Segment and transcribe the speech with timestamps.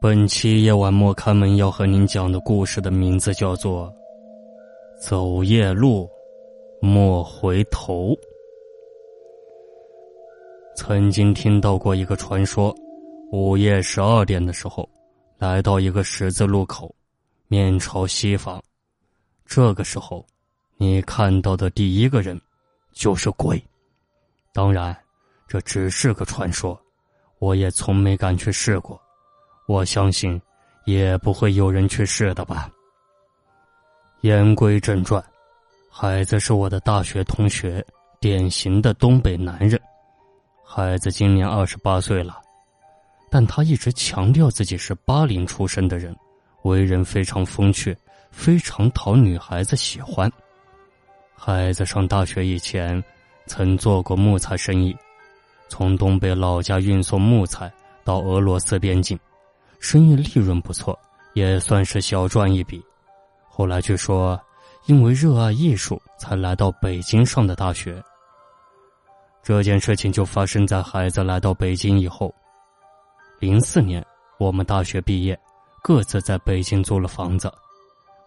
[0.00, 3.92] 本期夜晚莫开门要和您讲的故事的名字叫做
[5.00, 6.08] 《走夜路
[6.80, 8.12] 莫回头》。
[10.76, 12.72] 曾经听到过一个传说：
[13.32, 14.88] 午夜十二点的时候，
[15.36, 16.94] 来到一个十字路口，
[17.48, 18.62] 面朝西方，
[19.44, 20.24] 这个时候，
[20.76, 22.40] 你看到的第一个人
[22.92, 23.60] 就是鬼。
[24.54, 24.96] 当然，
[25.48, 26.80] 这只是个传说，
[27.40, 28.96] 我也从没敢去试过。
[29.68, 30.40] 我相信，
[30.86, 32.70] 也不会有人去试的吧。
[34.22, 35.22] 言归正传，
[35.90, 37.84] 孩子是我的大学同学，
[38.18, 39.78] 典型的东北男人。
[40.64, 42.40] 孩子今年二十八岁了，
[43.30, 46.16] 但他一直强调自己是八零出生的人，
[46.62, 47.94] 为人非常风趣，
[48.30, 50.32] 非常讨女孩子喜欢。
[51.36, 53.04] 孩子上大学以前，
[53.44, 54.96] 曾做过木材生意，
[55.68, 57.70] 从东北老家运送木材
[58.02, 59.18] 到俄罗斯边境。
[59.78, 60.98] 生意利润不错，
[61.34, 62.82] 也算是小赚一笔。
[63.48, 64.40] 后来据说，
[64.86, 68.02] 因为热爱艺术，才来到北京上的大学。
[69.42, 72.34] 这件事情就发生在孩子来到北京以后。
[73.38, 74.04] 零四年，
[74.38, 75.38] 我们大学毕业，
[75.82, 77.50] 各自在北京租了房子。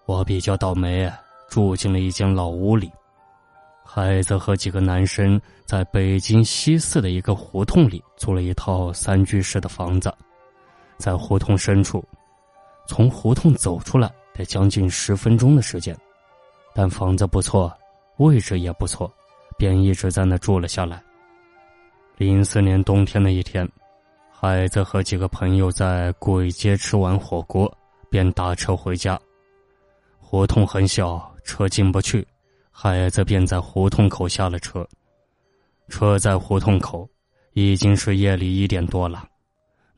[0.05, 1.11] 我比较倒霉，
[1.49, 2.89] 住进了一间老屋里。
[3.83, 10.11] 孩子和几个男生在北京西四的一个胡同里租了一套三居室的房子。
[11.01, 12.01] 在胡同深处，
[12.87, 15.97] 从胡同走出来得将近十分钟的时间，
[16.75, 17.75] 但房子不错，
[18.17, 19.11] 位置也不错，
[19.57, 21.01] 便一直在那住了下来。
[22.17, 23.67] 零四年冬天的一天，
[24.31, 27.75] 孩子和几个朋友在鬼街吃完火锅，
[28.09, 29.19] 便打车回家。
[30.19, 32.25] 胡同很小，车进不去，
[32.71, 34.87] 孩子便在胡同口下了车。
[35.89, 37.09] 车在胡同口，
[37.53, 39.27] 已经是夜里一点多了。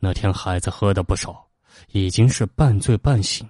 [0.03, 1.47] 那天孩子喝的不少，
[1.93, 3.49] 已经是半醉半醒。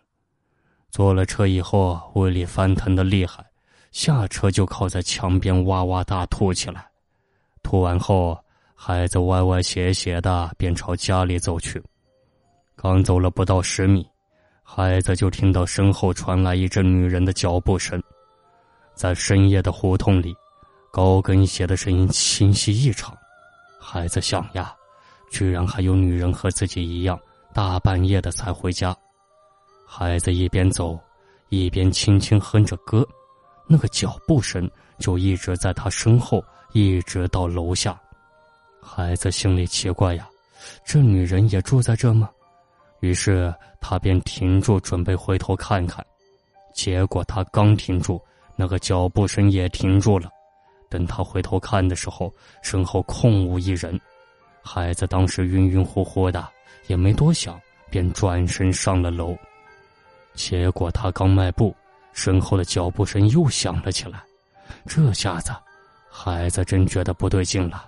[0.91, 3.43] 坐了车以后，胃里翻腾的厉害，
[3.91, 6.87] 下车就靠在墙边哇哇大吐起来。
[7.63, 8.37] 吐完后，
[8.75, 11.81] 孩子歪歪斜斜的便朝家里走去。
[12.75, 14.07] 刚走了不到十米，
[14.61, 17.99] 孩子就听到身后传来一阵女人的脚步声。
[18.93, 20.35] 在深夜的胡同里，
[20.91, 23.11] 高跟鞋的声音清晰异常。
[23.79, 24.71] 孩子想呀。
[25.33, 27.19] 居然还有女人和自己一样
[27.55, 28.95] 大半夜的才回家，
[29.83, 30.97] 孩子一边走，
[31.49, 33.03] 一边轻轻哼着歌，
[33.67, 37.99] 那个脚步声就一直在他身后，一直到楼下。
[38.79, 40.29] 孩子心里奇怪呀，
[40.85, 42.29] 这女人也住在这吗？
[42.99, 43.51] 于是
[43.81, 46.05] 他便停住，准备回头看看。
[46.75, 48.21] 结果他刚停住，
[48.55, 50.29] 那个脚步声也停住了。
[50.91, 53.99] 等他回头看的时候，身后空无一人。
[54.63, 56.47] 孩子当时晕晕乎乎的，
[56.87, 57.59] 也没多想，
[57.89, 59.37] 便转身上了楼。
[60.33, 61.75] 结果他刚迈步，
[62.13, 64.23] 身后的脚步声又响了起来。
[64.87, 65.51] 这下子，
[66.09, 67.85] 孩子真觉得不对劲了。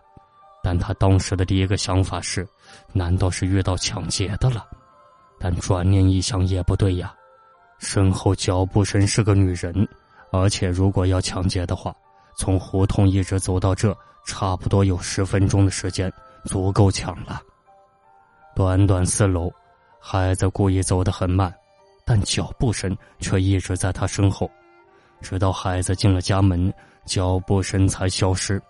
[0.62, 2.48] 但他当时的第一个想法是：
[2.92, 4.66] 难道是遇到抢劫的了？
[5.40, 7.16] 但转念一想，也不对呀。
[7.80, 9.88] 身后脚步声是个女人，
[10.32, 11.96] 而且如果要抢劫的话，
[12.36, 16.12] 从胡同一直走到这，差不多有十分钟的时间。
[16.46, 17.42] 足够抢了。
[18.56, 19.52] 短短四楼，
[20.00, 21.54] 孩子故意走得很慢，
[22.06, 24.50] 但脚步声却一直在他身后，
[25.22, 26.74] 直到孩子进了家门，
[27.06, 28.62] 脚步声才消失。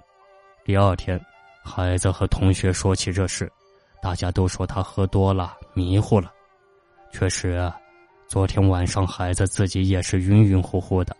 [0.64, 1.20] 第二天，
[1.64, 3.52] 孩子和同学说起这事，
[4.02, 6.32] 大家都说他喝多了，迷糊了。
[7.12, 7.72] 确实，
[8.28, 11.16] 昨天晚上孩子自己也是晕晕乎乎的，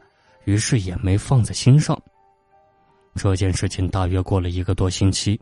[0.46, 1.96] 于是也没放在心上。
[3.14, 5.40] 这件事情大约过了一个多星期。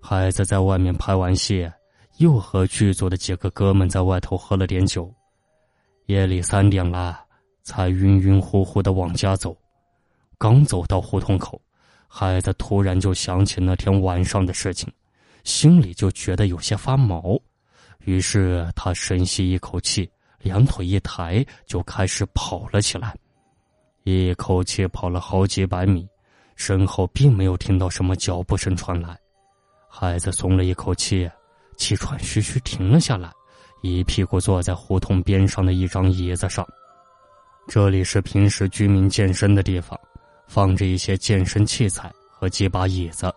[0.00, 1.70] 孩子在外面拍完戏，
[2.16, 5.12] 又和剧组的几个哥们在外头喝了点酒，
[6.06, 7.20] 夜里三点了，
[7.62, 9.56] 才晕晕乎乎的往家走。
[10.38, 11.60] 刚走到胡同口，
[12.08, 14.90] 孩子突然就想起那天晚上的事情，
[15.44, 17.38] 心里就觉得有些发毛，
[18.04, 20.10] 于是他深吸一口气，
[20.40, 23.14] 两腿一抬，就开始跑了起来。
[24.04, 26.08] 一口气跑了好几百米，
[26.56, 29.16] 身后并没有听到什么脚步声传来。
[29.92, 31.28] 孩子松了一口气，
[31.76, 33.28] 气喘吁吁停了下来，
[33.82, 36.64] 一屁股坐在胡同边上的一张椅子上。
[37.66, 39.98] 这里是平时居民健身的地方，
[40.46, 43.30] 放着一些健身器材和几把椅子。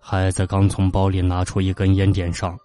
[0.00, 2.58] 孩子刚从包里拿出一根烟点上，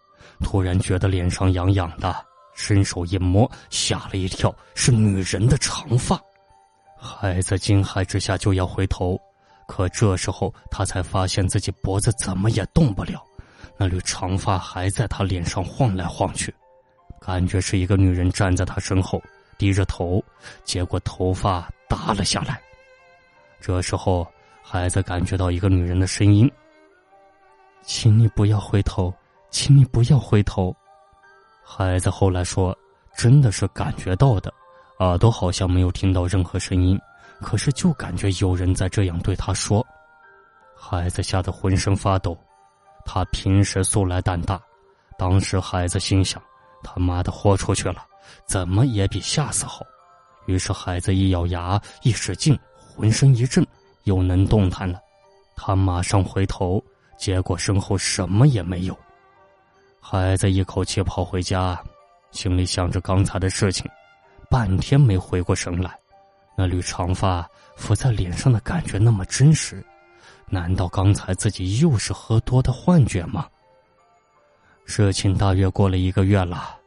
[0.43, 2.13] 突然觉得脸上痒痒的，
[2.55, 6.19] 伸手一摸，吓了一跳，是女人的长发。
[6.99, 9.15] 孩子惊骇之下就要回头。
[9.67, 13.23] 可这时候，他才发现自己脖子怎么也动不了，
[13.77, 16.53] 那缕长发还在他脸上晃来晃去。
[17.19, 19.21] 感觉是一个女人站在他身后，
[19.57, 20.23] 低着头，
[20.63, 22.61] 结果头发耷了下来。
[23.59, 24.27] 这时候，
[24.61, 26.51] 孩子感觉到一个女人的声音
[27.81, 29.11] ：“请你不要回头，
[29.49, 30.75] 请你不要回头。”
[31.65, 32.77] 孩子后来说
[33.17, 34.53] ：“真的是感觉到的，
[34.99, 36.99] 耳朵好像没有听到任何声音，
[37.41, 39.85] 可是就感觉有人在这样对他说。”
[40.75, 42.37] 孩子吓得浑身发抖。
[43.05, 44.59] 他平时素来胆大，
[45.17, 46.41] 当时孩子心想
[46.83, 48.03] ：“他妈的，豁出去了，
[48.47, 49.85] 怎么也比吓死好。”
[50.47, 52.57] 于是孩子一咬牙，一使劲。
[52.97, 53.65] 浑身一震，
[54.05, 54.97] 又能动弹了。
[55.57, 56.81] 他马上回头，
[57.17, 58.97] 结果身后什么也没有。
[59.99, 61.77] 孩子一口气跑回家，
[62.31, 63.85] 心里想着刚才的事情，
[64.49, 65.91] 半天没回过神来。
[66.55, 69.85] 那缕长发拂在脸上的感觉那么真实，
[70.47, 73.47] 难道刚才自己又是喝多的幻觉吗？
[74.85, 76.77] 事情大约过了一个月了。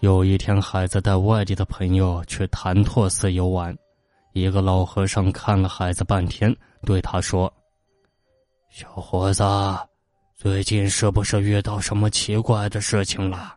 [0.00, 3.76] 有一天，孩子带外地的朋友去潭柘寺游玩。
[4.32, 7.52] 一个老和尚看了孩子半天，对他说
[8.70, 9.42] ：“小伙子，
[10.36, 13.56] 最近是不是遇到什么奇怪的事情了？”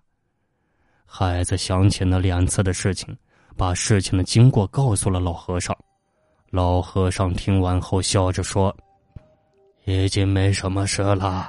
[1.05, 3.15] 孩子想起那两次的事情，
[3.61, 5.77] 把事情的经过告诉了老和尚。
[6.49, 8.75] 老和尚听完后笑着说
[9.85, 11.47] ：“已经没什么事了，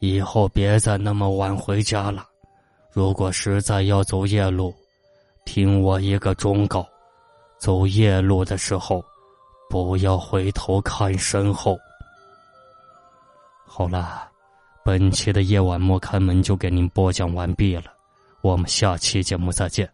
[0.00, 2.26] 以后别再那么晚回家了。
[2.92, 4.74] 如果实在要走夜路，
[5.46, 6.86] 听我一个忠告。”
[7.56, 9.02] 走夜路的时候，
[9.70, 11.74] 不要回头看身后。
[13.64, 14.28] 好了，
[14.84, 17.84] 本期的夜晚莫开门就给您播讲完毕了，
[18.42, 19.90] 我们下期节目再见。